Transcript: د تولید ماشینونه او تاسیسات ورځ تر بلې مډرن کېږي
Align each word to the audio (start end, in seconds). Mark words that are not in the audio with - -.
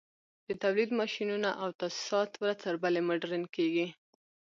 د 0.47 0.49
تولید 0.63 0.89
ماشینونه 0.99 1.49
او 1.61 1.69
تاسیسات 1.81 2.31
ورځ 2.41 2.57
تر 2.65 2.75
بلې 2.83 3.01
مډرن 3.07 3.43
کېږي 3.55 3.87